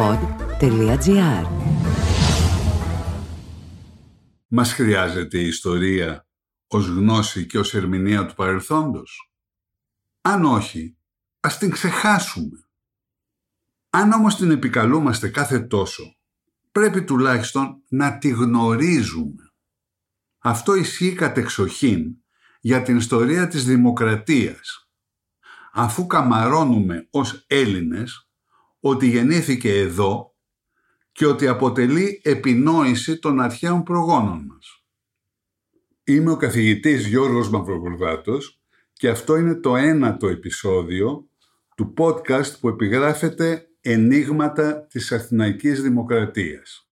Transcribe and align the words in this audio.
pod.gr 0.00 1.46
Μας 4.48 4.72
χρειάζεται 4.72 5.38
η 5.38 5.46
ιστορία 5.46 6.26
ως 6.66 6.86
γνώση 6.86 7.46
και 7.46 7.58
ως 7.58 7.74
ερμηνεία 7.74 8.26
του 8.26 8.34
παρελθόντος; 8.34 9.32
Αν 10.20 10.44
όχι, 10.44 10.96
ας 11.40 11.58
την 11.58 11.70
ξεχάσουμε. 11.70 12.68
Αν 13.90 14.12
όμως 14.12 14.36
την 14.36 14.50
επικαλούμαστε 14.50 15.28
κάθε 15.28 15.60
τόσο, 15.60 16.16
πρέπει 16.72 17.04
τουλάχιστον 17.04 17.82
να 17.88 18.18
τη 18.18 18.28
γνωρίζουμε. 18.28 19.52
Αυτό 20.38 20.74
ισχύει 20.74 21.12
κατεξοχήν 21.12 22.16
για 22.60 22.82
την 22.82 22.96
ιστορία 22.96 23.48
της 23.48 23.64
δημοκρατίας. 23.64 24.90
Αφού 25.72 26.06
καμαρώνουμε 26.06 27.06
ως 27.10 27.44
Έλληνες 27.46 28.29
ότι 28.80 29.06
γεννήθηκε 29.08 29.78
εδώ 29.78 30.34
και 31.12 31.26
ότι 31.26 31.46
αποτελεί 31.46 32.20
επινόηση 32.24 33.18
των 33.18 33.40
αρχαίων 33.40 33.82
προγόνων 33.82 34.44
μας. 34.44 34.84
Είμαι 36.04 36.30
ο 36.30 36.36
καθηγητής 36.36 37.06
Γιώργος 37.06 37.50
Μαυροβουρδάτος 37.50 38.60
και 38.92 39.08
αυτό 39.08 39.36
είναι 39.36 39.54
το 39.54 39.76
ένατο 39.76 40.28
επεισόδιο 40.28 41.28
του 41.76 41.94
podcast 41.96 42.58
που 42.60 42.68
επιγράφεται 42.68 43.68
«Ενίγματα 43.80 44.86
της 44.86 45.12
Αθηναϊκής 45.12 45.82
Δημοκρατίας». 45.82 46.89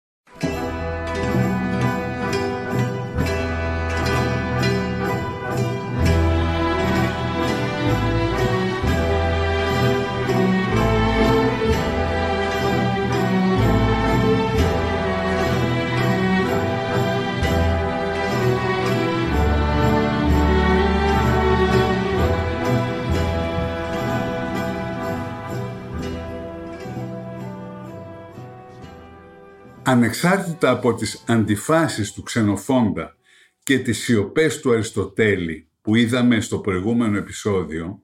Ανεξάρτητα 29.88 30.70
από 30.70 30.94
τις 30.94 31.24
αντιφάσεις 31.28 32.12
του 32.12 32.24
Ξενοφόντα 32.24 33.16
και 33.64 33.80
τις 33.80 33.98
σιωπές 33.98 34.60
του 34.60 34.72
Αριστοτέλη 34.72 35.68
που 35.82 35.96
είδαμε 35.96 36.40
στο 36.40 36.60
προηγούμενο 36.60 37.18
επεισόδιο, 37.18 38.02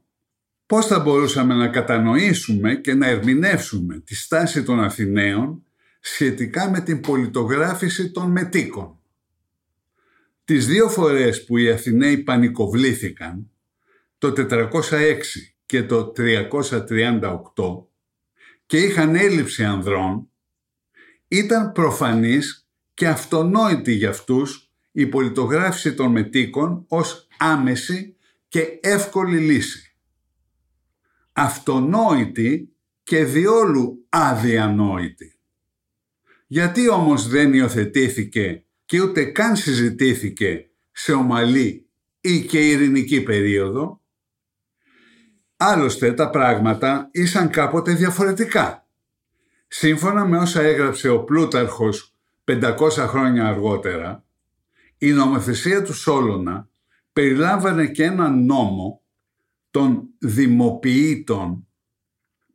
πώς 0.66 0.86
θα 0.86 1.00
μπορούσαμε 1.00 1.54
να 1.54 1.68
κατανοήσουμε 1.68 2.76
και 2.76 2.94
να 2.94 3.08
ερμηνεύσουμε 3.08 4.00
τη 4.00 4.16
στάση 4.16 4.64
των 4.64 4.80
Αθηναίων 4.84 5.64
σχετικά 6.00 6.70
με 6.70 6.82
την 6.82 7.02
πολιτογράφηση 7.02 8.12
των 8.12 8.32
μετίκων. 8.32 9.00
Τις 10.46 10.68
δύο 10.68 10.90
φορές 10.90 11.46
που 11.46 11.58
οι 11.58 11.72
Αθηναίοι 11.72 12.18
πανικοβλήθηκαν, 12.18 13.50
το 14.18 14.34
406 14.34 15.56
και 15.66 15.84
το 15.84 16.14
338, 16.18 17.88
και 18.66 18.78
είχαν 18.78 19.16
έλλειψη 19.16 19.64
ανδρών, 19.64 20.31
ήταν 21.32 21.72
προφανής 21.72 22.68
και 22.94 23.08
αυτονόητη 23.08 23.92
για 23.92 24.10
αυτούς 24.10 24.72
η 24.92 25.08
πολιτογράφηση 25.08 25.94
των 25.94 26.12
μετίκων 26.12 26.86
ως 26.88 27.28
άμεση 27.38 28.16
και 28.48 28.80
εύκολη 28.82 29.38
λύση. 29.38 29.96
Αυτονόητη 31.32 32.74
και 33.04 33.24
διόλου 33.26 34.06
αδιανόητη. 34.10 35.40
Γιατί 36.48 36.90
όμως 36.90 37.28
δεν 37.28 37.54
υιοθετήθηκε 37.54 38.66
και 38.86 39.02
ούτε 39.02 39.26
καν 39.26 39.56
συζητήθηκε 39.56 40.70
σε 40.92 41.14
ομαλή 41.14 41.90
ή 42.22 42.46
και 42.46 42.70
ειρηνική 42.70 43.22
περίοδο; 43.22 44.02
Άλλωστε 45.58 46.14
τα 46.14 46.30
πράγματα 46.30 47.10
ήσαν 47.12 47.50
κάποτε 47.50 47.94
διαφορετικά. 47.94 48.81
Σύμφωνα 49.74 50.26
με 50.26 50.38
όσα 50.38 50.62
έγραψε 50.62 51.10
ο 51.10 51.24
Πλούταρχος 51.24 52.16
500 52.44 52.90
χρόνια 52.90 53.48
αργότερα, 53.48 54.24
η 54.98 55.12
νομοθεσία 55.12 55.82
του 55.82 55.94
Σόλωνα 55.94 56.70
περιλάμβανε 57.14 57.88
και 57.88 58.04
ένα 58.04 58.30
νόμο 58.30 59.02
των 59.72 60.04
δημοποιήτων 60.20 61.68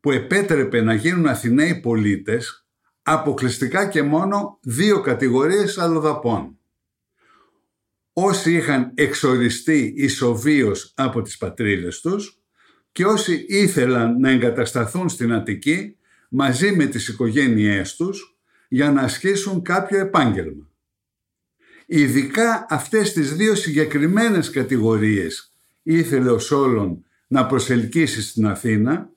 που 0.01 0.11
επέτρεπε 0.11 0.81
να 0.81 0.95
γίνουν 0.95 1.27
Αθηναίοι 1.27 1.81
πολίτες 1.81 2.67
αποκλειστικά 3.03 3.89
και 3.89 4.03
μόνο 4.03 4.59
δύο 4.63 5.01
κατηγορίες 5.01 5.79
αλλοδαπών. 5.79 6.59
Όσοι 8.13 8.53
είχαν 8.53 8.93
εξοριστεί 8.95 9.95
ισοβίως 9.97 10.93
από 10.97 11.23
τις 11.23 11.37
πατρίδες 11.37 12.01
τους 12.01 12.41
και 12.93 13.07
όσοι 13.07 13.45
ήθελαν 13.49 14.21
να 14.21 14.31
εγκατασταθούν 14.31 15.09
στην 15.09 15.33
Αττική 15.33 15.97
μαζί 16.29 16.73
με 16.73 16.87
τις 16.87 17.09
οικογένειές 17.09 17.97
τους 17.97 18.39
για 18.69 18.93
να 18.93 19.01
ασκήσουν 19.01 19.63
κάποιο 19.63 19.99
επάγγελμα. 19.99 20.71
Ειδικά 21.87 22.67
αυτές 22.69 23.13
τις 23.13 23.37
δύο 23.37 23.55
συγκεκριμένες 23.55 24.51
κατηγορίες 24.51 25.55
ήθελε 25.83 26.31
ο 26.31 26.39
Σόλων 26.39 27.05
να 27.27 27.47
προσελκύσει 27.47 28.23
στην 28.23 28.47
Αθήνα 28.47 29.11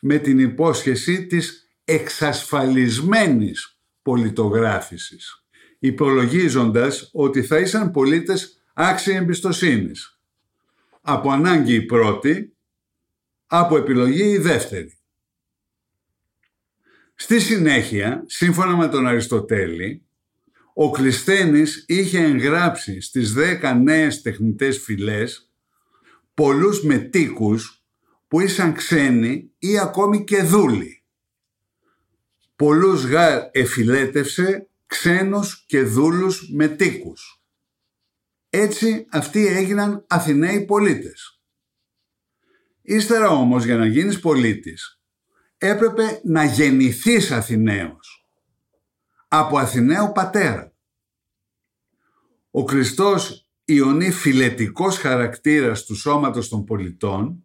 με 0.00 0.18
την 0.18 0.38
υπόσχεση 0.38 1.26
της 1.26 1.68
εξασφαλισμένης 1.84 3.78
πολιτογράφησης, 4.02 5.44
υπολογίζοντας 5.78 7.10
ότι 7.12 7.42
θα 7.42 7.58
ήσαν 7.58 7.90
πολίτες 7.90 8.62
άξιοι 8.74 9.14
εμπιστοσύνης. 9.14 10.18
Από 11.00 11.30
ανάγκη 11.30 11.74
η 11.74 11.82
πρώτη, 11.82 12.56
από 13.46 13.76
επιλογή 13.76 14.28
η 14.28 14.38
δεύτερη. 14.38 14.99
Στη 17.22 17.40
συνέχεια, 17.40 18.24
σύμφωνα 18.26 18.76
με 18.76 18.88
τον 18.88 19.06
Αριστοτέλη, 19.06 20.02
ο 20.74 20.90
Κλεισθένης 20.90 21.84
είχε 21.88 22.18
εγγράψει 22.18 23.00
στις 23.00 23.32
δέκα 23.32 23.74
νέες 23.74 24.22
τεχνητές 24.22 24.78
φυλές 24.78 25.50
πολλούς 26.34 26.82
μετίκους 26.82 27.84
που 28.28 28.40
ήσαν 28.40 28.74
ξένοι 28.74 29.50
ή 29.58 29.78
ακόμη 29.78 30.24
και 30.24 30.42
δούλοι. 30.42 31.02
Πολλούς 32.56 33.04
γάρ 33.04 33.48
εφιλέτευσε 33.52 34.68
ξένους 34.86 35.64
και 35.66 35.82
δούλους 35.82 36.50
μετίκους. 36.52 37.42
Έτσι 38.50 39.06
αυτοί 39.10 39.46
έγιναν 39.46 40.04
Αθηναίοι 40.08 40.64
πολίτες. 40.64 41.40
Ύστερα 42.82 43.28
όμως 43.28 43.64
για 43.64 43.76
να 43.76 43.86
γίνεις 43.86 44.20
πολίτης 44.20 44.99
έπρεπε 45.62 46.20
να 46.24 46.44
γεννηθείς 46.44 47.30
Αθηναίος 47.30 48.26
από 49.28 49.58
Αθηναίο 49.58 50.12
πατέρα. 50.12 50.72
Ο 52.50 52.60
Χριστός 52.60 53.48
ιονή 53.64 54.10
φιλετικός 54.10 54.98
χαρακτήρας 54.98 55.84
του 55.84 55.94
σώματος 55.96 56.48
των 56.48 56.64
πολιτών 56.64 57.44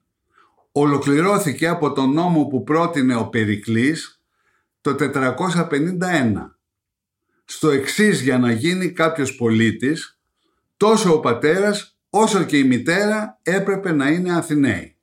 ολοκληρώθηκε 0.72 1.68
από 1.68 1.92
τον 1.92 2.14
νόμο 2.14 2.46
που 2.46 2.64
πρότεινε 2.64 3.16
ο 3.16 3.28
Περικλής 3.28 4.22
το 4.82 4.96
451. 5.00 6.56
Στο 7.46 7.70
εξής 7.70 8.22
για 8.22 8.38
να 8.38 8.52
γίνει 8.52 8.92
κάποιος 8.92 9.36
πολίτης, 9.36 10.20
τόσο 10.78 11.14
ο 11.14 11.20
πατέρας 11.20 11.98
όσο 12.10 12.44
και 12.44 12.58
η 12.58 12.64
μητέρα 12.64 13.40
έπρεπε 13.44 13.92
να 13.92 14.10
είναι 14.10 14.36
Αθηναίοι 14.36 14.95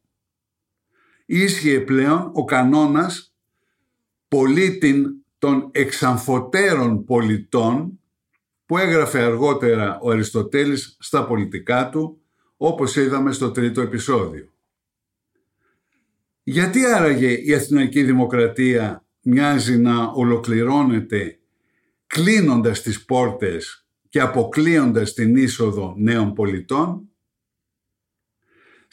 ίσχυε 1.34 1.81
πλέον 1.81 2.31
ο 2.34 2.44
κανόνας 2.44 3.34
πολίτην 4.28 5.06
των 5.38 5.69
εξαμφωτέρων 5.73 7.05
πολιτών 7.05 8.00
που 8.67 8.79
έγραφε 8.79 9.19
αργότερα 9.19 9.99
ο 10.02 10.11
Αριστοτέλης 10.11 10.96
στα 10.99 11.26
πολιτικά 11.26 11.88
του, 11.88 12.20
όπως 12.56 12.96
είδαμε 12.96 13.32
στο 13.32 13.50
τρίτο 13.50 13.81
επεισόδιο. 13.81 14.52
Γιατί 16.43 16.84
άραγε 16.84 17.32
η 17.32 17.55
Αθηναϊκή 17.55 18.02
Δημοκρατία 18.02 19.05
μοιάζει 19.23 19.78
να 19.78 20.05
ολοκληρώνεται 20.05 21.38
κλείνοντας 22.06 22.82
τις 22.82 23.05
πόρτες 23.05 23.87
και 24.08 24.20
αποκλείοντας 24.20 25.12
την 25.12 25.37
είσοδο 25.37 25.94
νέων 25.99 26.35
πολιτών; 26.35 27.12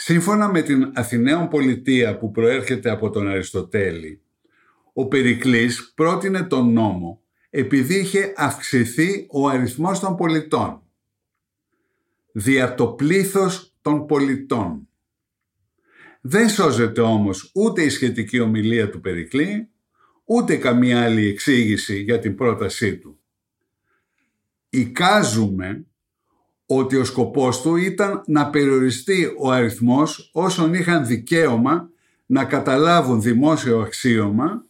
Σύμφωνα 0.01 0.51
με 0.51 0.61
την 0.61 0.91
Αθηναίων 0.95 1.47
πολιτεία 1.47 2.17
που 2.17 2.31
προέρχεται 2.31 2.89
από 2.89 3.09
τον 3.09 3.27
Αριστοτέλη, 3.27 4.21
ο 4.93 5.07
Περικλής 5.07 5.93
πρότεινε 5.95 6.43
τον 6.43 6.71
νόμο 6.71 7.21
επειδή 7.49 7.99
είχε 7.99 8.33
αυξηθεί 8.35 9.27
ο 9.29 9.47
αριθμός 9.47 9.99
των 9.99 10.15
πολιτών. 10.15 10.81
Δια 12.31 12.75
το 12.75 12.87
πλήθος 12.87 13.75
των 13.81 14.05
πολιτών. 14.05 14.87
Δεν 16.21 16.49
σώζεται 16.49 17.01
όμως 17.01 17.51
ούτε 17.53 17.83
η 17.83 17.89
σχετική 17.89 18.39
ομιλία 18.39 18.89
του 18.89 19.01
Περικλή, 19.01 19.69
ούτε 20.25 20.57
καμία 20.57 21.03
άλλη 21.03 21.27
εξήγηση 21.27 22.01
για 22.01 22.19
την 22.19 22.35
πρότασή 22.35 22.97
του. 22.97 23.19
Εικάζουμε 24.69 25.85
ότι 26.71 26.95
ο 26.95 27.03
σκοπός 27.03 27.61
του 27.61 27.75
ήταν 27.75 28.23
να 28.25 28.49
περιοριστεί 28.49 29.33
ο 29.39 29.51
αριθμός 29.51 30.29
όσων 30.33 30.73
είχαν 30.73 31.05
δικαίωμα 31.05 31.89
να 32.25 32.45
καταλάβουν 32.45 33.21
δημόσιο 33.21 33.79
αξίωμα 33.79 34.65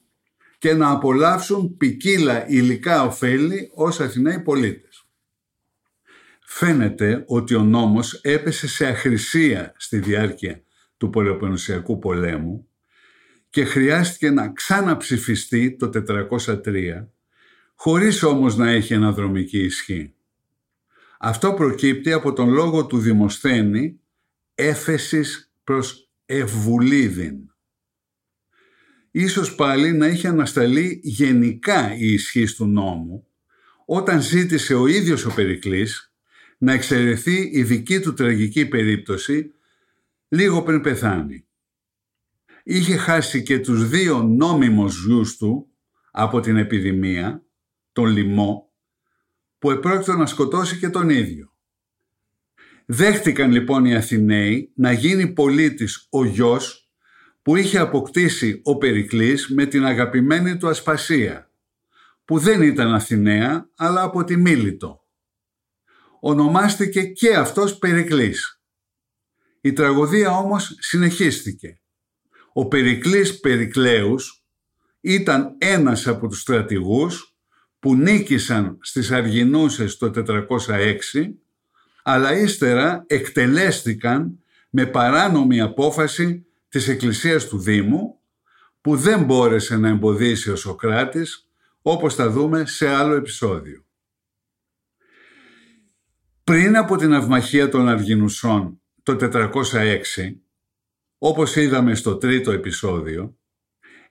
και 0.57 0.74
να 0.74 0.90
απολαύσουν 0.90 1.78
ποικίλα 1.78 2.48
υλικά 2.48 3.04
ωφέλη 3.04 3.72
ως 3.74 4.00
Αθηναίοι 4.00 4.40
πολίτες. 4.40 5.06
Φαίνεται 6.46 7.24
ότι 7.28 7.56
ο 7.56 7.63
νόμος 7.63 8.13
έπεσε 8.13 8.68
σε 8.68 8.88
αχρησία 8.88 9.74
στη 9.78 9.98
διάρκεια 10.00 10.63
του 10.98 11.10
Πολεοπενωσιακού 11.10 12.00
πολέμου 12.00 12.68
και 13.50 13.66
χρειάστηκε 13.66 14.30
να 14.30 14.51
ξαναψηφιστεί 14.51 15.75
το 15.75 15.90
403 16.07 17.07
χωρίς 17.75 18.24
όμως 18.24 18.56
να 18.56 18.69
έχει 18.69 18.94
αναδρομική 18.94 19.60
ισχύ. 19.60 20.13
Αυτό 21.21 21.54
προκύπτει 21.54 22.12
από 22.12 22.33
τον 22.33 22.50
λόγο 22.50 22.86
του 22.86 22.98
Δημοσθένη 22.98 24.00
έφεσης 24.56 25.54
προς 25.63 26.10
Ευβουλίδιν. 26.25 27.36
Ίσως 29.12 29.56
πάλι 29.56 29.92
να 29.92 30.07
είχε 30.07 30.27
ανασταλεί 30.27 31.00
γενικά 31.04 31.95
η 31.95 32.13
ισχύ 32.13 32.45
του 32.56 32.66
νόμου 32.66 33.27
όταν 33.86 34.21
ζήτησε 34.21 34.74
ο 34.74 34.88
ίδιος 34.88 35.25
ο 35.25 35.33
Περικλής 35.33 36.13
να 36.57 36.74
εξαιρεθεί 36.74 37.50
η 37.54 37.63
δική 37.63 38.00
του 38.00 38.13
τραγική 38.13 38.65
περίπτωση 38.68 39.51
λίγο 40.27 40.63
πριν 40.63 40.81
πεθάνει. 40.81 41.48
Είχε 42.63 42.98
χάσει 42.98 43.44
και 43.44 43.60
τους 43.60 43.89
δύο 43.89 44.24
νόμιμους 44.24 45.06
γιους 45.06 45.38
του 45.38 45.68
από 46.12 46.39
την 46.39 46.57
επιδημία, 46.57 47.44
τον 47.92 48.06
λοιμό, 48.06 48.69
που 49.60 49.72
επρόκειτο 49.72 50.14
να 50.14 50.26
σκοτώσει 50.26 50.80
και 50.80 50.90
τον 50.90 51.10
ίδιο. 51.10 51.54
Δέχτηκαν 52.86 53.52
λοιπόν 53.52 53.86
οι 53.86 53.96
Αθηναίοι 53.96 54.72
να 54.76 54.92
γίνει 54.92 55.34
πολίτης 55.34 56.08
ο 56.10 56.26
γιος 56.26 56.90
που 57.42 57.56
είχε 57.56 57.78
αποκτήσει 57.78 58.62
ο 58.64 58.78
Περικλής 58.78 59.50
με 59.50 59.66
την 59.66 59.86
αγαπημένη 59.86 60.58
του 60.58 60.68
Ασπασία, 60.68 61.52
που 62.26 62.40
δεν 62.40 62.62
ήταν 62.62 62.94
Αθηναία 62.94 63.70
αλλά 63.76 64.02
από 64.02 64.24
τη 64.24 64.38
Μίλητο. 64.38 65.04
Ονομάστηκε 66.20 67.04
και 67.04 67.36
αυτός 67.36 67.78
Περικλής. 67.78 68.62
Η 69.62 69.74
τραγωδία 69.74 70.38
όμως 70.38 70.76
συνεχίστηκε. 70.80 71.82
Ο 72.54 72.68
Περικλής 72.68 73.40
Περικλέους 73.40 74.46
ήταν 75.02 75.56
ένας 75.58 76.08
από 76.08 76.28
τους 76.28 76.40
στρατηγούς 76.40 77.38
που 77.80 77.96
νίκησαν 77.96 78.78
στις 78.81 79.12
Αργινούσες 79.12 79.98
το 79.98 80.12
406 80.16 80.98
αλλά 82.04 82.36
ύστερα 82.36 83.04
εκτελέστηκαν 83.08 84.40
με 84.70 84.86
παράνομη 84.86 85.62
απόφαση 85.62 86.46
της 86.70 86.88
Εκκλησίας 86.88 87.48
του 87.48 87.60
Δήμου 87.60 88.20
που 88.81 88.96
δεν 88.96 89.24
μπόρεσε 89.24 89.78
να 89.78 89.88
εμποδίσει 89.88 90.52
ο 90.52 90.56
Σοκράτης 90.56 91.50
όπως 91.81 92.16
θα 92.16 92.30
δούμε 92.30 92.66
σε 92.66 92.88
άλλο 92.88 93.16
επεισόδιο. 93.16 93.84
Πριν 96.44 96.78
από 96.78 96.96
την 96.98 97.14
αυμαχία 97.14 97.70
των 97.70 97.88
Αργινουσών 97.88 98.82
το 99.04 99.18
406, 99.22 100.02
όπως 101.18 101.56
είδαμε 101.56 101.96
στο 101.96 102.18
τρίτο 102.18 102.52
επεισόδιο, 102.52 103.38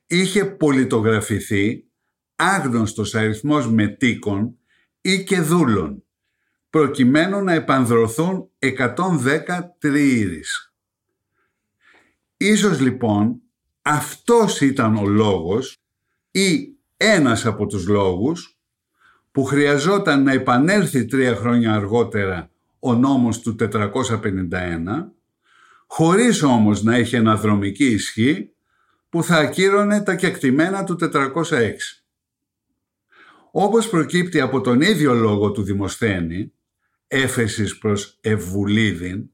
είχε 0.07 0.45
πολιτογραφηθεί 0.45 1.88
άγνωστος 2.39 3.15
αριθμός 3.15 3.71
μετίκων 3.71 4.59
ή 5.01 5.25
και 5.25 5.41
δούλων, 5.41 6.05
προκειμένου 6.71 7.43
να 7.43 7.53
επανδρωθούν 7.53 8.51
110 8.59 9.75
τριήρης. 9.79 10.73
Ίσως 12.37 12.81
λοιπόν 12.81 13.41
αυτός 13.83 14.61
ήταν 14.61 14.97
ο 14.97 15.07
λόγος 15.07 15.77
ή 16.31 16.77
ένας 16.97 17.47
από 17.47 17.67
τους 17.67 17.87
λόγους 17.87 18.59
που 19.33 19.45
χρειαζόταν 19.45 20.23
να 20.23 20.33
επανέλθει 20.33 21.05
τρία 21.05 21.35
χρόνια 21.35 21.75
αργότερα 21.75 22.51
ο 22.79 22.95
νόμος 22.95 23.41
του 23.41 23.57
451 23.59 25.13
χωρίς 25.87 26.43
όμως 26.43 26.83
να 26.83 26.97
έχει 26.97 27.17
αναδρομική 27.17 27.87
ισχύ 27.87 28.51
που 29.09 29.23
θα 29.23 29.37
ακύρωνε 29.37 30.01
τα 30.01 30.15
κεκτημένα 30.15 30.85
του 30.85 30.97
406. 31.01 31.98
Όπως 33.51 33.89
προκύπτει 33.89 34.41
από 34.41 34.61
τον 34.61 34.81
ίδιο 34.81 35.15
λόγο 35.15 35.51
του 35.51 35.63
Δημοσθένη, 35.63 36.53
έφεσης 37.07 37.79
προς 37.79 38.19
Ευβουλίδιν, 38.21 39.31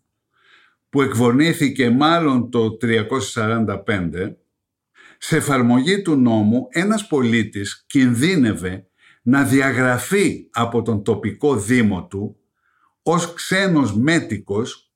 που 0.89 1.03
εκβονήθηκε 1.03 1.91
μάλλον 1.91 2.51
το 2.51 2.77
345, 2.81 4.37
σε 5.19 5.37
εφαρμογή 5.37 6.03
του 6.03 6.17
νόμου 6.17 6.67
ένας 6.71 7.07
πολίτης 7.07 7.85
κινδύνευε 7.87 8.87
να 9.23 9.45
διαγραφεί 9.45 10.49
από 10.51 10.83
τον 10.83 11.03
τοπικό 11.03 11.57
δήμο 11.57 12.07
του 12.07 12.37
ως 13.03 13.35
ξένος 13.35 13.97
μέτικος 13.97 14.93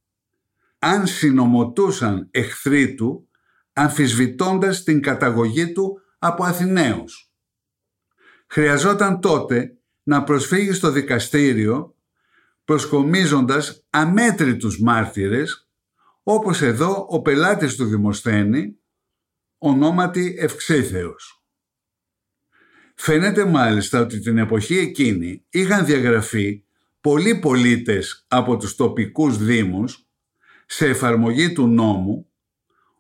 αν 0.78 1.06
συνομωτούσαν 1.06 2.28
εχθροί 2.30 2.94
του 2.94 3.28
αμφισβητώντας 3.72 4.82
την 4.82 5.02
καταγωγή 5.02 5.72
του 5.72 6.00
από 6.18 6.44
Αθηναίους. 6.44 7.27
Χρειαζόταν 8.50 9.20
τότε 9.20 9.76
να 10.02 10.24
προσφύγει 10.24 10.72
στο 10.72 10.90
δικαστήριο 10.90 11.94
προσκομίζοντας 12.64 13.84
αμέτρητους 13.90 14.80
μάρτυρες 14.80 15.68
όπως 16.22 16.62
εδώ 16.62 17.06
ο 17.10 17.22
πελάτης 17.22 17.76
του 17.76 17.84
Δημοσθένη 17.84 18.78
ονόματι 19.58 20.36
Ευξήθεος. 20.38 21.42
Φαίνεται 22.94 23.44
μάλιστα 23.44 24.00
ότι 24.00 24.20
την 24.20 24.38
εποχή 24.38 24.78
εκείνη 24.78 25.44
είχαν 25.48 25.84
διαγραφεί 25.84 26.62
πολλοί 27.00 27.38
πολίτες 27.38 28.24
από 28.28 28.56
τους 28.56 28.74
τοπικούς 28.74 29.38
δήμους 29.38 30.06
σε 30.66 30.86
εφαρμογή 30.86 31.52
του 31.52 31.66
νόμου 31.66 32.30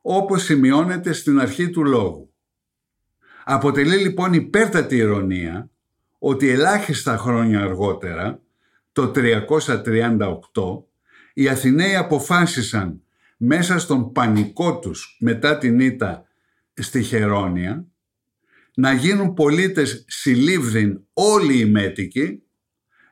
όπως 0.00 0.42
σημειώνεται 0.42 1.12
στην 1.12 1.40
αρχή 1.40 1.70
του 1.70 1.84
λόγου. 1.84 2.27
Αποτελεί 3.50 3.96
λοιπόν 3.96 4.32
υπέρτατη 4.32 4.96
ηρωνία 4.96 5.70
ότι 6.18 6.48
ελάχιστα 6.48 7.16
χρόνια 7.16 7.60
αργότερα, 7.60 8.42
το 8.92 9.12
338, 9.14 10.82
οι 11.34 11.48
Αθηναίοι 11.48 11.96
αποφάσισαν 11.96 13.02
μέσα 13.36 13.78
στον 13.78 14.12
πανικό 14.12 14.78
τους 14.78 15.16
μετά 15.20 15.58
την 15.58 15.80
ήττα 15.80 16.26
στη 16.74 17.02
Χερόνια 17.02 17.86
να 18.74 18.92
γίνουν 18.92 19.34
πολίτες 19.34 20.04
συλλήβδιν 20.08 21.00
όλοι 21.12 21.58
οι 21.58 21.64
μέτικοι, 21.64 22.42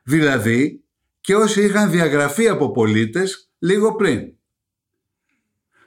δηλαδή 0.03 0.83
και 1.21 1.35
όσοι 1.35 1.63
είχαν 1.63 1.91
διαγραφεί 1.91 2.47
από 2.47 2.71
πολίτες 2.71 3.51
λίγο 3.59 3.95
πριν. 3.95 4.33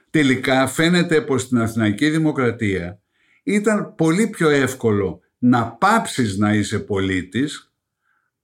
Τελικά 0.09 0.67
φαίνεται 0.67 1.21
πως 1.21 1.41
στην 1.41 1.57
Αθηναϊκή 1.57 2.09
Δημοκρατία 2.09 3.00
ήταν 3.43 3.95
πολύ 3.95 4.27
πιο 4.27 4.49
εύκολο 4.49 5.21
να 5.37 5.71
πάψεις 5.71 6.37
να 6.37 6.53
είσαι 6.53 6.79
πολίτης 6.79 7.73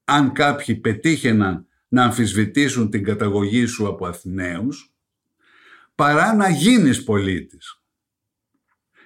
αν 0.03 0.31
κάποιοι 0.31 0.75
πετύχαιναν 0.75 1.67
να 1.87 2.03
αμφισβητήσουν 2.03 2.89
την 2.89 3.03
καταγωγή 3.03 3.65
σου 3.65 3.87
από 3.87 4.05
Αθηναίους 4.05 4.93
παρά 5.95 6.33
να 6.35 6.49
γίνεις 6.49 7.03
πολίτης. 7.03 7.81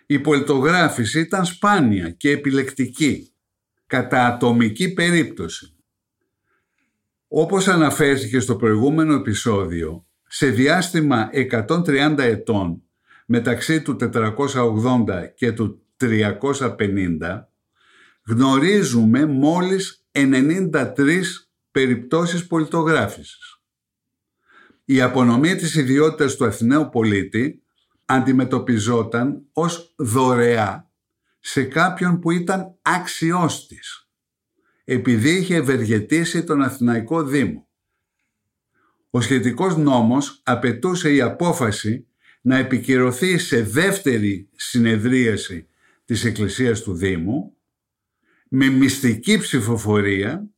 Η 0.06 0.20
πολιτογράφηση 0.20 1.20
ήταν 1.20 1.46
σπάνια 1.46 2.10
και 2.10 2.30
επιλεκτική 2.32 3.34
κατά 3.88 4.26
ατομική 4.26 4.94
περίπτωση. 4.94 5.76
Όπως 7.28 7.68
αναφέρθηκε 7.68 8.40
στο 8.40 8.56
προηγούμενο 8.56 9.14
επεισόδιο, 9.14 10.06
σε 10.28 10.48
διάστημα 10.48 11.30
130 11.32 12.16
ετών 12.18 12.84
μεταξύ 13.26 13.82
του 13.82 13.96
480 14.14 15.28
και 15.36 15.52
του 15.52 15.81
350 16.02 17.52
γνωρίζουμε 18.28 19.26
μόλις 19.26 20.06
93 20.12 21.48
περιπτώσεις 21.72 22.48
πολιτογράφησης. 22.48 23.62
Η 24.86 25.02
απονομή 25.02 25.56
της 25.56 25.76
ιδιότητας 25.76 26.36
του 26.36 26.46
Αθηναίου 26.46 26.90
πολίτη 26.90 27.64
αντιμετωπιζόταν 28.06 29.46
ως 29.54 29.94
δωρεά 29.98 30.92
σε 31.40 31.64
κάποιον 31.64 32.20
που 32.20 32.32
ήταν 32.32 32.78
άξιός 32.82 33.68
της, 33.68 34.10
επειδή 34.84 35.30
είχε 35.30 35.56
ευεργετήσει 35.56 36.44
τον 36.44 36.62
Αθηναϊκό 36.62 37.24
Δήμο. 37.24 37.68
Ο 39.10 39.22
σχετικός 39.22 39.78
νόμος 39.78 40.42
απαιτούσε 40.44 41.14
η 41.14 41.22
απόφαση 41.22 42.08
να 42.42 42.58
επικυρωθεί 42.58 43.38
σε 43.38 43.62
δεύτερη 43.62 44.50
συνεδρίαση 44.56 45.68
της 46.12 46.26
Εκκλησίας 46.26 46.82
του 46.82 46.94
Δήμου 46.94 47.58
με 48.50 48.70
μυστική 48.70 49.38
ψηφοφορία 49.38 50.50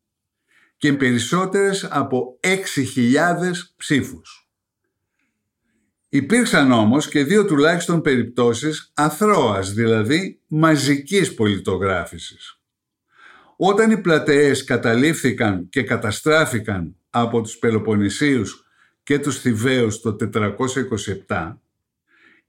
και 0.78 0.94
περισσότερες 0.94 1.84
από 1.84 2.40
6.000 2.42 3.74
ψήφους. 3.78 4.50
Υπήρξαν 6.10 6.72
όμως 6.72 7.08
και 7.08 7.24
δύο 7.24 7.46
τουλάχιστον 7.46 8.02
περιπτώσεις 8.02 8.92
αθρώας, 8.94 9.74
δηλαδή 9.74 10.42
μαζικής 10.48 11.34
πολιτογράφησης. 11.34 12.60
Όταν 13.56 13.92
οι 13.92 14.02
πλατεές 14.02 14.64
καταλήφθηκαν 14.64 15.70
και 15.70 15.84
καταστράφηκαν 15.84 16.96
από 17.10 17.42
τους 17.42 17.58
Πελοποννησίους 17.58 18.66
και 19.04 19.20
τους 19.20 19.40
Θηβαίους 19.40 20.02
το 20.02 20.16
427, 20.16 21.63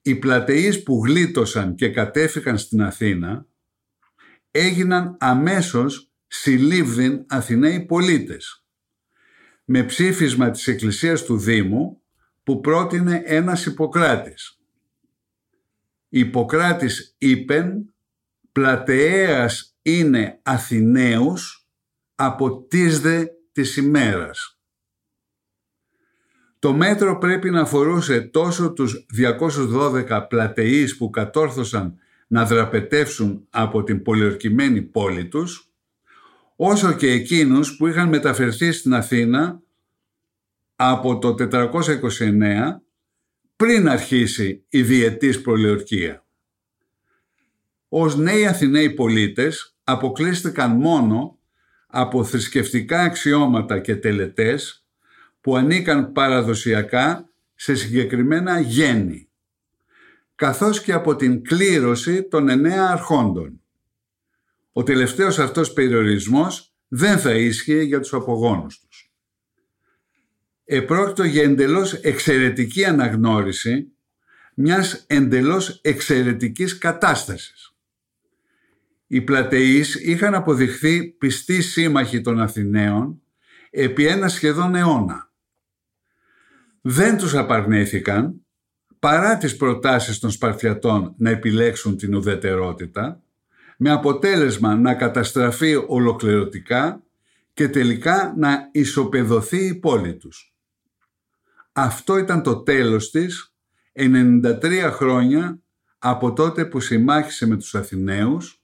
οι 0.07 0.15
πλατεείς 0.15 0.83
που 0.83 1.03
γλίτωσαν 1.05 1.75
και 1.75 1.89
κατέφυγαν 1.89 2.59
στην 2.59 2.83
Αθήνα 2.83 3.47
έγιναν 4.51 5.17
αμέσως 5.21 6.13
συλλήβδην 6.27 7.25
Αθηναίοι 7.29 7.85
πολίτες 7.85 8.65
με 9.65 9.85
ψήφισμα 9.85 10.51
της 10.51 10.67
Εκκλησίας 10.67 11.23
του 11.23 11.39
Δήμου 11.39 12.03
που 12.43 12.61
πρότεινε 12.61 13.23
ένας 13.25 13.67
Ιπποκράτης. 13.67 14.61
Ιπποκράτης 16.09 17.15
είπεν 17.19 17.95
«Πλατεέας 18.53 19.77
είναι 19.83 20.41
Αθηναίους 20.43 21.69
από 22.15 22.63
τις 22.63 23.01
δε 23.01 23.25
της 23.53 23.77
ημέρας». 23.77 24.54
Το 26.65 26.73
μέτρο 26.73 27.19
πρέπει 27.19 27.51
να 27.51 27.61
αφορούσε 27.61 28.21
τόσο 28.21 28.73
τους 28.73 29.07
212 30.09 30.27
πλατεείς 30.29 30.97
που 30.97 31.11
κατόρθωσαν 31.11 31.99
να 32.27 32.45
δραπετεύσουν 32.45 33.47
από 33.51 33.83
την 33.83 34.03
πολιορκημένη 34.03 34.83
πόλη 34.83 35.29
τους, 35.29 35.73
όσο 36.57 36.93
και 36.93 37.11
εκείνους 37.11 37.77
που 37.77 37.87
είχαν 37.87 38.09
μεταφερθεί 38.09 38.73
στην 38.73 38.95
Αθήνα 38.95 39.63
από 40.77 41.19
το 41.19 41.35
429 41.35 42.83
πριν 43.57 43.89
αρχίσει 43.89 44.65
η 44.69 44.83
διετής 44.83 45.41
προλεορκία. 45.41 46.25
Ως 47.89 48.17
νέοι 48.17 48.47
Αθηναίοι 48.47 48.91
πολίτες 48.91 49.77
αποκλείστηκαν 49.85 50.71
μόνο 50.71 51.39
από 51.87 52.25
θρησκευτικά 52.25 53.01
αξιώματα 53.01 53.79
και 53.79 53.97
τελετές 53.97 54.84
που 55.45 55.57
ανήκαν 55.57 56.13
παραδοσιακά 56.13 57.31
σε 57.55 57.75
συγκεκριμένα 57.75 58.61
γέννη, 58.61 59.29
καθώς 60.35 60.83
και 60.83 60.93
από 60.93 61.17
την 61.17 61.43
κλήρωση 61.43 62.23
των 62.23 62.49
εννέα 62.49 62.89
αρχόντων. 62.91 63.61
Ο 64.73 64.83
τελευταίος 64.83 65.39
αυτός 65.39 65.73
περιορισμός 65.73 66.75
δεν 66.89 67.19
θα 67.19 67.35
ίσχυε 67.35 67.83
για 67.83 68.01
τους 68.01 68.13
απογόνους 68.13 68.81
τους. 68.81 69.13
Επρόκειτο 70.65 71.25
για 71.25 71.43
εντελώς 71.43 71.93
εξαιρετική 71.93 72.85
αναγνώριση 72.85 73.93
μιας 74.55 75.05
εντελώς 75.07 75.81
εξαιρετικής 75.83 76.79
κατάστασης. 76.79 77.75
Οι 79.07 79.21
πλατεείς 79.21 79.95
είχαν 79.95 80.35
αποδειχθεί 80.35 81.05
πιστοί 81.05 81.63
σύμμαχοι 81.63 82.21
των 82.21 82.41
Αθηναίων 82.41 83.23
επί 83.71 84.07
ένα 84.07 84.29
σχεδόν 84.29 84.75
αιώνα. 84.75 85.33
Δεν 86.87 87.19
τους 87.19 87.35
απαρνήθηκαν 87.35 88.47
παρά 88.99 89.37
τις 89.37 89.57
προτάσεις 89.57 90.19
των 90.19 90.31
Σπαρτιατών 90.31 91.15
να 91.17 91.31
επιλέξουν 91.31 91.97
την 91.97 92.15
ουδετερότητα 92.15 93.23
με 93.77 93.91
αποτέλεσμα 93.91 94.77
να 94.77 94.95
καταστραφεί 94.95 95.75
ολοκληρωτικά 95.87 97.03
και 97.55 97.69
τελικά 97.69 98.35
να 98.37 98.69
ισοπεδωθεί 98.73 99.67
η 99.67 99.75
πόλη 99.75 100.17
τους. 100.17 100.55
Αυτό 101.73 102.19
ήταν 102.19 102.43
το 102.43 102.57
τέλος 102.57 103.11
της 103.11 103.55
93 103.93 104.91
χρόνια 104.93 105.61
από 105.99 106.33
τότε 106.33 106.65
που 106.65 106.81
συμμάχισε 106.81 107.47
με 107.47 107.57
τους 107.57 107.75
Αθηναίους, 107.75 108.63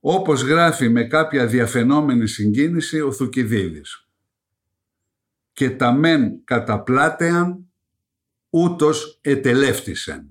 όπως 0.00 0.42
γράφει 0.42 0.88
με 0.88 1.04
κάποια 1.04 1.46
διαφαινόμενη 1.46 2.26
συγκίνηση 2.26 3.00
ο 3.00 3.12
Θουκυδίδης. 3.12 4.05
«Και 5.56 5.70
τα 5.70 5.92
μεν 5.92 6.44
καταπλάτεαν, 6.44 7.72
ούτως 8.50 9.18
ετελεύτησεν». 9.22 10.28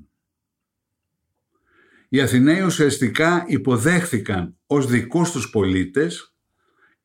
Οι 2.10 2.22
Αθηναίοι 2.22 2.62
ουσιαστικά 2.62 3.44
υποδέχθηκαν 3.48 4.58
ως 4.68 4.88
δικούς 4.88 5.32
τους 5.32 5.50
πολίτες 5.50 6.36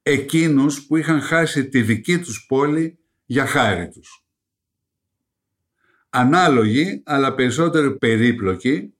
εκείνους 0.02 0.86
που 0.86 0.96
είχαν 0.96 1.20
χάσει 1.20 1.68
τη 1.68 1.82
δική 1.82 2.18
τους 2.18 2.46
πόλη 2.48 2.98
για 3.26 3.46
χάρη 3.46 3.88
τους. 3.88 4.24
Ανάλογη, 6.10 7.02
αλλά 7.04 7.34
περισσότερο 7.34 7.98
περίπλοκη, 7.98 8.94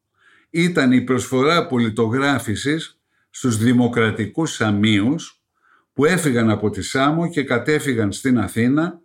ήταν 0.51 0.93
η 0.93 1.01
προσφορά 1.01 1.67
πολιτογράφησης 1.67 3.01
στους 3.31 3.57
δημοκρατικούς 3.57 4.53
Σαμίους 4.53 5.43
που 5.93 6.05
έφυγαν 6.05 6.51
από 6.51 6.71
τη 6.71 6.83
Σάμο 6.83 7.31
και 7.31 7.45
κατέφυγαν 7.45 8.13
στην 8.13 8.39
Αθήνα 8.39 9.01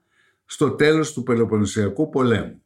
στο 0.46 0.72
τέλος 0.72 1.14
του 1.14 1.24
Πελοποννησιακού 1.24 2.10
πολέμου. 2.10 2.65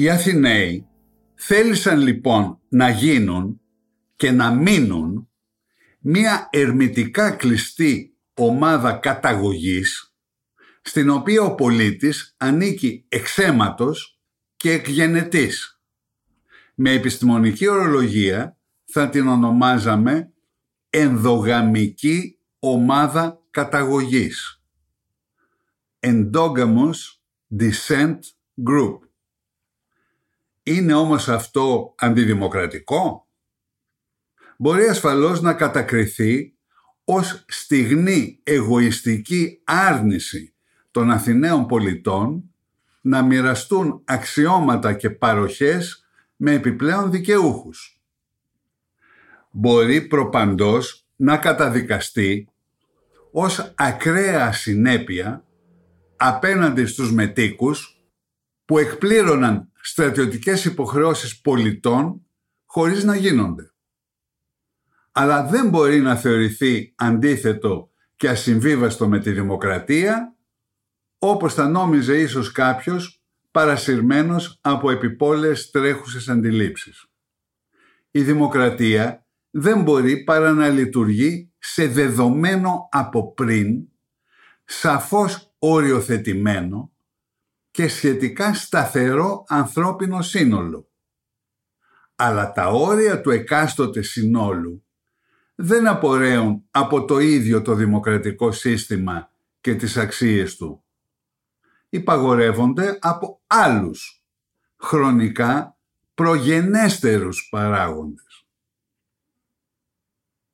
Οι 0.00 0.10
Αθηναίοι 0.10 0.86
θέλησαν 1.34 2.00
λοιπόν 2.00 2.60
να 2.68 2.90
γίνουν 2.90 3.60
και 4.16 4.30
να 4.30 4.54
μείνουν 4.54 5.28
μία 6.00 6.48
ερμητικά 6.52 7.30
κλειστή 7.30 8.16
ομάδα 8.34 8.92
καταγωγής 8.92 10.14
στην 10.82 11.10
οποία 11.10 11.42
ο 11.42 11.54
πολίτης 11.54 12.34
ανήκει 12.36 13.04
εξαίματος 13.08 14.20
και 14.56 14.72
εκγενετής. 14.72 15.80
Με 16.74 16.90
επιστημονική 16.90 17.68
ορολογία 17.68 18.56
θα 18.84 19.08
την 19.08 19.28
ονομάζαμε 19.28 20.32
ενδογαμική 20.90 22.38
ομάδα 22.58 23.42
καταγωγής. 23.50 24.62
Endogamous 26.00 26.98
Descent 27.58 28.18
Group. 28.68 29.09
Είναι 30.62 30.94
όμως 30.94 31.28
αυτό 31.28 31.94
αντιδημοκρατικό; 31.98 33.28
Μπορεί 34.56 34.86
ασφαλώς 34.88 35.40
να 35.40 35.54
κατακριθεί 35.54 36.54
ως 37.04 37.44
στιγνή 37.48 38.40
εγωιστική 38.42 39.60
άρνηση 39.64 40.54
των 40.90 41.10
Αθηναίων 41.10 41.66
πολιτών 41.66 42.54
να 43.00 43.22
μοιραστούν 43.22 44.02
αξιώματα 44.04 44.92
και 44.92 45.10
παροχές 45.10 46.08
με 46.36 46.52
επιπλέον 46.52 47.10
δικαιούχους. 47.10 48.00
Μπορεί 49.50 50.00
προπαντός 50.06 51.06
να 51.16 51.36
καταδικαστεί 51.36 52.48
ως 53.32 53.74
ακραία 53.76 54.52
συνέπεια 54.52 55.44
απέναντι 56.16 56.86
στους 56.86 57.12
μετίκους 57.12 58.00
που 58.64 58.78
εκπλήρωναν 58.78 59.69
στρατιωτικές 59.82 60.64
υποχρεώσεις 60.64 61.40
πολιτών 61.40 62.26
χωρίς 62.64 63.04
να 63.04 63.16
γίνονται. 63.16 63.72
Αλλά 65.12 65.46
δεν 65.46 65.68
μπορεί 65.68 66.00
να 66.00 66.16
θεωρηθεί 66.16 66.92
αντίθετο 66.96 67.90
και 68.16 68.28
ασυμβίβαστο 68.28 69.08
με 69.08 69.18
τη 69.18 69.30
δημοκρατία, 69.30 70.34
όπως 71.18 71.54
θα 71.54 71.68
νόμιζε 71.68 72.18
ίσως 72.18 72.52
κάποιος 72.52 73.22
παρασυρμένος 73.50 74.58
από 74.60 74.90
επιπόλαιες 74.90 75.70
τρέχουσες 75.70 76.28
αντιλήψεις. 76.28 77.04
η 78.10 78.22
δημοκρατία 78.22 79.26
δεν 79.50 79.82
μπορεί 79.82 80.24
παρά 80.24 80.52
να 80.52 80.68
λειτουργεί 80.68 81.52
σε 81.58 81.86
δεδομένο 81.86 82.88
από 82.90 83.34
πριν, 83.34 83.88
σαφώς 84.64 85.54
οριοθετημένο 85.58 86.92
και 87.70 87.88
σχετικά 87.88 88.54
σταθερό 88.54 89.44
ανθρώπινο 89.48 90.22
σύνολο. 90.22 90.88
Αλλά 92.16 92.52
τα 92.52 92.66
όρια 92.68 93.20
του 93.20 93.30
εκάστοτε 93.30 94.02
συνόλου 94.02 94.84
δεν 95.54 95.86
απορρέουν 95.86 96.64
από 96.70 97.04
το 97.04 97.18
ίδιο 97.18 97.62
το 97.62 97.74
δημοκρατικό 97.74 98.52
σύστημα 98.52 99.30
και 99.60 99.74
τις 99.74 99.96
αξίες 99.96 100.56
του. 100.56 100.84
Υπαγορεύονται 101.88 102.98
από 103.00 103.40
άλλους, 103.46 104.24
χρονικά 104.76 105.76
προγενέστερους 106.14 107.48
παράγοντες. 107.50 108.46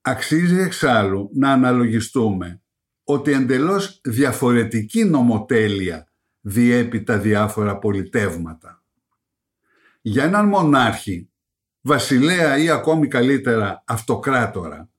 Αξίζει 0.00 0.60
εξάλλου 0.60 1.30
να 1.32 1.52
αναλογιστούμε 1.52 2.62
ότι 3.04 3.32
εντελώς 3.32 4.00
διαφορετική 4.04 5.04
νομοτέλεια 5.04 6.08
διέπει 6.48 7.02
τα 7.02 7.18
διάφορα 7.18 7.78
πολιτεύματα. 7.78 8.84
Για 10.00 10.24
έναν 10.24 10.48
μονάρχη, 10.48 11.30
βασιλέα 11.80 12.58
ή 12.58 12.68
ακόμη 12.68 13.08
καλύτερα 13.08 13.84
αυτοκράτορα, 13.86 14.90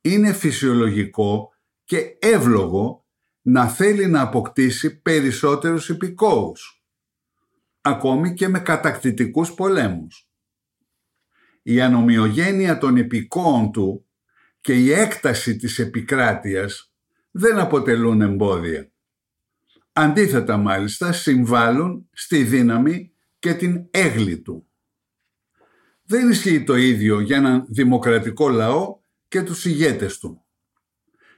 είναι 0.00 0.32
φυσιολογικό 0.32 1.52
και 1.84 2.16
εύλογο 2.18 3.04
να 3.42 3.68
θέλει 3.68 4.06
να 4.06 4.20
αποκτήσει 4.20 5.00
περισσότερους 5.00 5.88
υπηκόους, 5.88 6.84
ακόμη 7.80 8.34
και 8.34 8.48
με 8.48 8.58
κατακτητικούς 8.58 9.54
πολέμους. 9.54 10.28
Η 11.62 11.80
ανομοιογένεια 11.80 12.78
των 12.78 12.96
υπηκόων 12.96 13.72
του 13.72 14.06
και 14.60 14.74
η 14.74 14.92
έκταση 14.92 15.56
της 15.56 15.78
επικράτειας 15.78 16.92
δεν 17.30 17.58
αποτελούν 17.58 18.20
εμπόδια. 18.20 18.90
Αντίθετα 19.98 20.56
μάλιστα 20.56 21.12
συμβάλλουν 21.12 22.08
στη 22.12 22.44
δύναμη 22.44 23.12
και 23.38 23.54
την 23.54 23.86
έγλη 23.90 24.38
του. 24.38 24.66
Δεν 26.02 26.30
ισχύει 26.30 26.64
το 26.64 26.76
ίδιο 26.76 27.20
για 27.20 27.36
έναν 27.36 27.64
δημοκρατικό 27.68 28.48
λαό 28.48 28.98
και 29.28 29.42
τους 29.42 29.64
ηγέτες 29.64 30.18
του. 30.18 30.44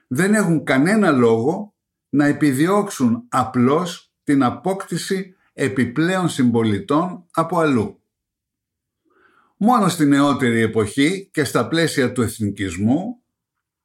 Δεν 0.06 0.34
έχουν 0.34 0.64
κανένα 0.64 1.10
λόγο 1.10 1.74
να 2.08 2.26
επιδιώξουν 2.26 3.24
απλώς 3.28 4.12
την 4.24 4.42
απόκτηση 4.42 5.34
επιπλέον 5.52 6.28
συμπολιτών 6.28 7.26
από 7.30 7.58
αλλού. 7.58 8.02
Μόνο 9.56 9.88
στη 9.88 10.06
νεότερη 10.06 10.60
εποχή 10.60 11.28
και 11.32 11.44
στα 11.44 11.68
πλαίσια 11.68 12.12
του 12.12 12.22
εθνικισμού 12.22 13.22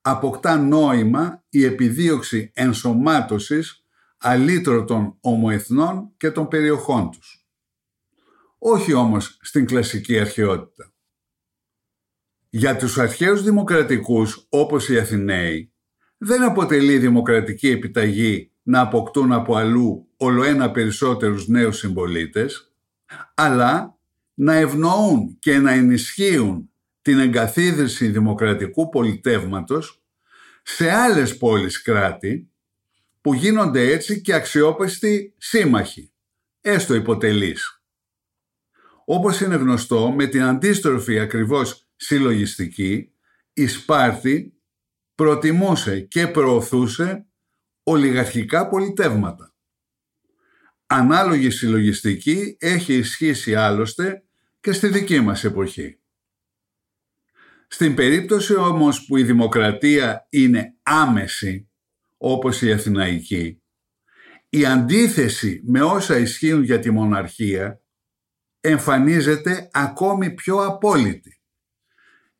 αποκτά 0.01 0.57
νόημα 0.57 1.43
η 1.49 1.65
επιδίωξη 1.65 2.51
ενσωμάτωσης 2.53 3.82
αλήτρωτων 4.23 5.17
ομοεθνών 5.21 6.13
και 6.17 6.31
των 6.31 6.47
περιοχών 6.47 7.11
τους. 7.11 7.47
Όχι 8.57 8.93
όμως 8.93 9.37
στην 9.41 9.65
κλασική 9.65 10.19
αρχαιότητα. 10.19 10.93
Για 12.49 12.75
τους 12.75 12.97
αρχαίους 12.97 13.43
δημοκρατικούς 13.43 14.47
όπως 14.49 14.89
οι 14.89 14.99
Αθηναίοι 14.99 15.73
δεν 16.17 16.43
αποτελεί 16.43 16.97
δημοκρατική 16.97 17.69
επιταγή 17.69 18.51
να 18.63 18.79
αποκτούν 18.79 19.31
από 19.31 19.55
αλλού 19.55 20.07
ολοένα 20.17 20.71
περισσότερους 20.71 21.47
νέους 21.47 21.77
συμπολίτες, 21.77 22.73
αλλά 23.33 23.97
να 24.33 24.53
ευνοούν 24.53 25.37
και 25.39 25.57
να 25.57 25.71
ενισχύουν 25.71 26.69
την 27.01 27.19
εγκαθίδρυση 27.19 28.07
δημοκρατικού 28.07 28.89
πολιτεύματος 28.89 30.03
σε 30.63 30.91
άλλες 30.91 31.37
πόλεις 31.37 31.81
κράτη 31.81 32.52
που 33.23 33.33
γίνονται 33.33 33.91
έτσι 33.91 34.21
και 34.21 34.33
αξιόπιστοι 34.33 35.33
σύμμαχοι, 35.37 36.13
έστω 36.61 36.93
υποτελείς. 36.93 37.83
Όπως 39.05 39.41
είναι 39.41 39.55
γνωστό, 39.55 40.11
με 40.11 40.27
την 40.27 40.41
αντίστροφη 40.41 41.19
ακριβώς 41.19 41.87
συλλογιστική, 41.95 43.11
η 43.53 43.67
Σπάρτη 43.67 44.53
προτιμούσε 45.15 45.99
και 45.99 46.27
προωθούσε 46.27 47.25
ολιγαρχικά 47.83 48.67
πολιτεύματα. 48.67 49.53
Ανάλογη 50.85 51.49
συλλογιστική 51.49 52.57
έχει 52.59 52.93
ισχύσει 52.93 53.55
άλλωστε 53.55 54.23
και 54.59 54.71
στη 54.71 54.87
δική 54.87 55.19
μας 55.19 55.43
εποχή. 55.43 55.99
Στην 57.67 57.95
περίπτωση 57.95 58.55
όμως 58.55 59.05
που 59.05 59.17
η 59.17 59.23
δημοκρατία 59.23 60.27
είναι 60.29 60.75
άμεση, 60.83 61.67
όπως 62.25 62.61
η 62.61 62.71
Αθηναϊκή, 62.71 63.61
η 64.49 64.65
αντίθεση 64.65 65.61
με 65.65 65.81
όσα 65.81 66.17
ισχύουν 66.17 66.63
για 66.63 66.79
τη 66.79 66.91
μοναρχία 66.91 67.81
εμφανίζεται 68.59 69.69
ακόμη 69.73 70.33
πιο 70.33 70.65
απόλυτη. 70.65 71.41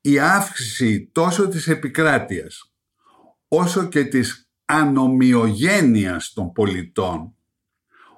Η 0.02 0.20
αύξηση 0.20 1.10
τόσο 1.12 1.48
της 1.48 1.68
επικράτειας 1.68 2.74
όσο 3.48 3.88
και 3.88 4.04
της 4.04 4.50
ανομοιογένειας 4.66 6.34
των 6.34 6.52
πολιτών 6.52 7.36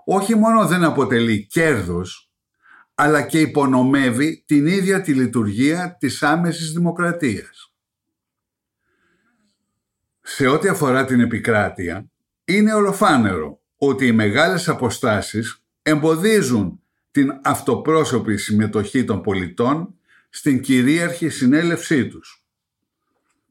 όχι 0.05 0.35
μόνο 0.35 0.67
δεν 0.67 0.83
αποτελεί 0.83 1.45
κέρδος 1.45 2.31
αλλά 2.95 3.21
και 3.21 3.39
υπονομεύει 3.39 4.43
την 4.47 4.65
ίδια 4.67 5.01
τη 5.01 5.13
λειτουργία 5.13 5.97
της 5.99 6.23
άμεσης 6.23 6.71
δημοκρατίας. 6.71 7.74
Σε 10.27 10.47
ό,τι 10.47 10.67
αφορά 10.67 11.05
την 11.05 11.19
επικράτεια, 11.19 12.11
είναι 12.45 12.73
ολοφάνερο 12.73 13.61
ότι 13.77 14.05
οι 14.07 14.11
μεγάλες 14.11 14.67
αποστάσεις 14.69 15.63
εμποδίζουν 15.81 16.81
την 17.11 17.39
αυτοπρόσωπη 17.43 18.37
συμμετοχή 18.37 19.03
των 19.03 19.21
πολιτών 19.21 19.95
στην 20.29 20.61
κυρίαρχη 20.61 21.29
συνέλευσή 21.29 22.07
τους, 22.07 22.45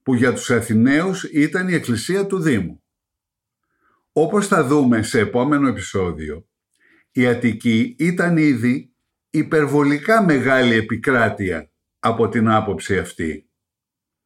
που 0.02 0.14
για 0.14 0.32
τους 0.32 0.50
Αθηναίους 0.50 1.24
ήταν 1.24 1.68
η 1.68 1.74
εκκλησία 1.74 2.26
του 2.26 2.40
Δήμου. 2.40 2.82
Όπως 4.12 4.46
θα 4.46 4.64
δούμε 4.64 5.02
σε 5.02 5.18
επόμενο 5.18 5.68
επεισόδιο, 5.68 6.46
η 7.10 7.26
Αττική 7.26 7.96
ήταν 7.98 8.36
ήδη 8.36 8.92
υπερβολικά 9.30 10.24
μεγάλη 10.24 10.74
επικράτεια 10.74 11.70
από 11.98 12.28
την 12.28 12.48
άποψη 12.48 12.98
αυτή. 12.98 13.48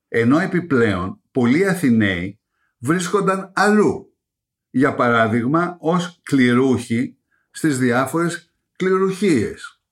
Ενώ 0.08 0.38
επιπλέον 0.38 1.20
πολλοί 1.30 1.68
Αθηναίοι 1.68 2.37
βρίσκονταν 2.78 3.52
αλλού, 3.54 4.16
για 4.70 4.94
παράδειγμα 4.94 5.76
ως 5.80 6.20
κληρούχοι 6.22 7.16
στις 7.50 7.78
διάφορες 7.78 8.52
κληρουχίες, 8.76 9.82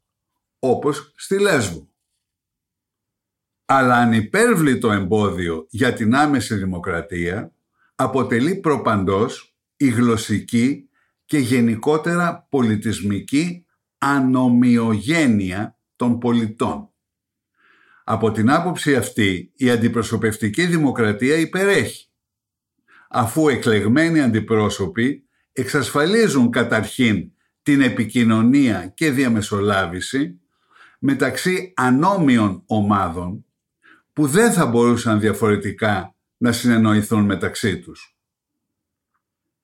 όπως 0.58 1.12
στη 1.16 1.38
Λέσβο. 1.38 1.88
Αλλά 3.64 3.96
ανυπέρβλητο 3.96 4.90
εμπόδιο 4.90 5.66
για 5.70 5.92
την 5.92 6.14
άμεση 6.14 6.54
δημοκρατία 6.54 7.52
αποτελεί 7.94 8.56
προπαντός 8.56 9.56
η 9.76 9.88
γλωσσική 9.88 10.88
και 11.24 11.38
γενικότερα 11.38 12.46
πολιτισμική 12.50 13.66
ανομοιογένεια 13.98 15.78
των 15.96 16.18
πολιτών. 16.18 16.90
Από 18.04 18.32
την 18.32 18.50
άποψη 18.50 18.96
αυτή 18.96 19.52
η 19.56 19.70
αντιπροσωπευτική 19.70 20.66
δημοκρατία 20.66 21.36
υπερέχει, 21.36 22.05
αφού 23.10 23.48
εκλεγμένοι 23.48 24.20
αντιπρόσωποι 24.20 25.24
εξασφαλίζουν 25.52 26.50
καταρχήν 26.50 27.30
την 27.62 27.80
επικοινωνία 27.80 28.92
και 28.94 29.10
διαμεσολάβηση 29.10 30.40
μεταξύ 30.98 31.72
ανώμιων 31.76 32.62
ομάδων 32.66 33.44
που 34.12 34.26
δεν 34.26 34.52
θα 34.52 34.66
μπορούσαν 34.66 35.20
διαφορετικά 35.20 36.14
να 36.36 36.52
συνεννοηθούν 36.52 37.24
μεταξύ 37.24 37.78
τους. 37.78 38.16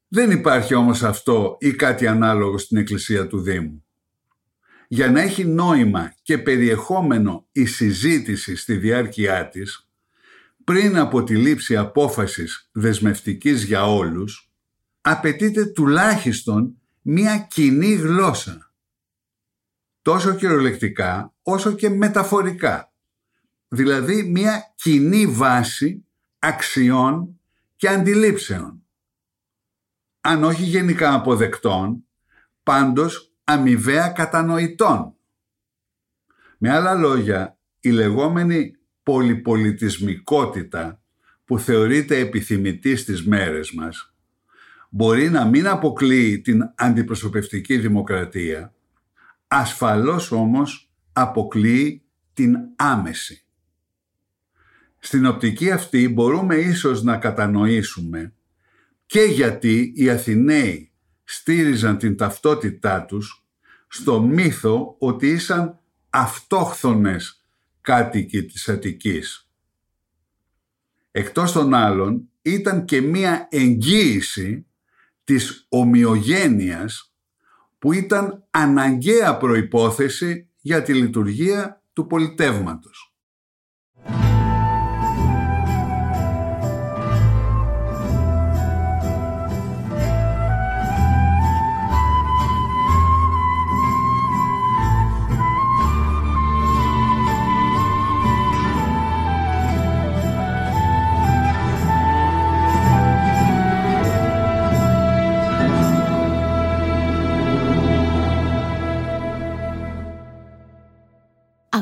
Δεν 0.08 0.30
υπάρχει 0.30 0.74
όμως 0.74 1.02
αυτό 1.02 1.56
ή 1.60 1.70
κάτι 1.70 2.06
ανάλογο 2.06 2.58
στην 2.58 2.76
Εκκλησία 2.76 3.26
του 3.26 3.40
Δήμου 3.40 3.84
για 4.92 5.10
να 5.10 5.20
έχει 5.20 5.44
νόημα 5.44 6.14
και 6.22 6.38
περιεχόμενο 6.38 7.46
η 7.52 7.66
συζήτηση 7.66 8.56
στη 8.56 8.76
διάρκεια 8.76 9.48
της, 9.48 9.88
πριν 10.64 10.98
από 10.98 11.24
τη 11.24 11.36
λήψη 11.36 11.76
απόφασης 11.76 12.68
δεσμευτικής 12.72 13.64
για 13.64 13.86
όλους, 13.86 14.50
απαιτείται 15.00 15.66
τουλάχιστον 15.66 16.76
μία 17.02 17.38
κοινή 17.38 17.94
γλώσσα. 17.94 18.72
Τόσο 20.02 20.34
κυριολεκτικά 20.34 21.34
όσο 21.42 21.72
και 21.72 21.88
μεταφορικά. 21.88 22.92
Δηλαδή 23.68 24.22
μία 24.22 24.72
κοινή 24.74 25.26
βάση 25.26 26.04
αξιών 26.38 27.40
και 27.76 27.88
αντιλήψεων. 27.88 28.82
Αν 30.20 30.44
όχι 30.44 30.62
γενικά 30.62 31.14
αποδεκτών, 31.14 32.04
πάντως 32.62 33.32
αμοιβαία 33.44 34.08
κατανοητών. 34.08 35.14
Με 36.58 36.70
άλλα 36.70 36.94
λόγια, 36.94 37.58
η 37.80 37.90
λεγόμενη 37.90 38.76
πολυπολιτισμικότητα 39.02 41.00
που 41.44 41.58
θεωρείται 41.58 42.18
επιθυμητής 42.18 43.00
στις 43.00 43.26
μέρες 43.26 43.72
μας 43.72 44.12
μπορεί 44.94 45.30
να 45.30 45.44
μην 45.44 45.66
αποκλείει 45.66 46.40
την 46.40 46.72
αντιπροσωπευτική 46.74 47.78
δημοκρατία, 47.78 48.74
ασφαλώς 49.48 50.32
όμως 50.32 50.90
αποκλείει 51.12 52.02
την 52.32 52.56
άμεση. 52.76 53.44
Στην 54.98 55.26
οπτική 55.26 55.70
αυτή 55.70 56.08
μπορούμε 56.08 56.54
ίσως 56.54 57.02
να 57.02 57.16
κατανοήσουμε 57.16 58.34
και 59.06 59.20
γιατί 59.20 59.92
οι 59.96 60.10
Αθηναίοι 60.10 60.92
στήριζαν 61.24 61.98
την 61.98 62.16
ταυτότητά 62.16 63.04
τους 63.04 63.44
στο 63.88 64.20
μύθο 64.20 64.96
ότι 64.98 65.26
ήσαν 65.26 65.78
αυτόχθονες 66.10 67.41
κάτοικοι 67.82 68.44
της 68.44 68.68
Αττικής. 68.68 69.48
Εκτός 71.10 71.52
των 71.52 71.74
άλλων 71.74 72.28
ήταν 72.42 72.84
και 72.84 73.00
μία 73.00 73.48
εγγύηση 73.50 74.66
της 75.24 75.66
ομοιογένειας 75.68 77.14
που 77.78 77.92
ήταν 77.92 78.46
αναγκαία 78.50 79.36
προϋπόθεση 79.36 80.48
για 80.60 80.82
τη 80.82 80.94
λειτουργία 80.94 81.82
του 81.92 82.06
πολιτεύματος. 82.06 83.11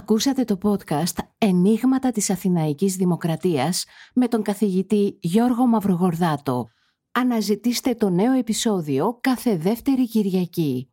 Ακούσατε 0.00 0.44
το 0.44 0.58
podcast 0.62 1.18
«Ενίγματα 1.38 2.10
της 2.10 2.30
Αθηναϊκής 2.30 2.96
Δημοκρατίας» 2.96 3.84
με 4.14 4.28
τον 4.28 4.42
καθηγητή 4.42 5.18
Γιώργο 5.20 5.66
Μαυρογορδάτο. 5.66 6.68
Αναζητήστε 7.12 7.94
το 7.94 8.10
νέο 8.10 8.32
επεισόδιο 8.32 9.18
κάθε 9.20 9.56
δεύτερη 9.56 10.08
Κυριακή. 10.08 10.90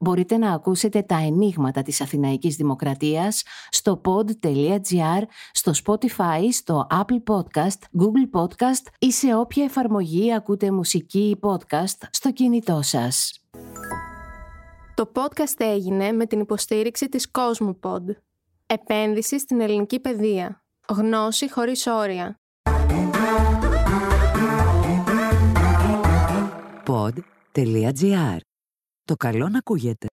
Μπορείτε 0.00 0.36
να 0.36 0.52
ακούσετε 0.52 1.02
τα 1.02 1.16
ενίγματα 1.16 1.82
της 1.82 2.00
Αθηναϊκής 2.00 2.56
Δημοκρατίας 2.56 3.42
στο 3.70 4.00
pod.gr, 4.04 5.22
στο 5.52 5.72
Spotify, 5.84 6.48
στο 6.50 6.86
Apple 6.90 7.34
Podcast, 7.34 8.00
Google 8.00 8.40
Podcast 8.40 8.86
ή 8.98 9.12
σε 9.12 9.36
όποια 9.36 9.64
εφαρμογή 9.64 10.34
ακούτε 10.34 10.70
μουσική 10.70 11.28
ή 11.28 11.38
podcast 11.42 12.08
στο 12.10 12.32
κινητό 12.32 12.82
σας. 12.82 13.42
Το 14.94 15.12
podcast 15.14 15.60
έγινε 15.60 16.12
με 16.12 16.26
την 16.26 16.40
υποστήριξη 16.40 17.08
της 17.08 17.30
Cosmopod. 17.32 18.27
Επένδυση 18.70 19.38
στην 19.38 19.60
ελληνική 19.60 20.00
παιδεία. 20.00 20.64
Γνώση 20.88 21.50
χωρίς 21.50 21.86
όρια. 21.86 22.40
Pod.gr. 26.86 28.38
Το 29.04 29.14
καλό 29.16 29.48
να 29.48 29.58
ακούγεται. 29.58 30.06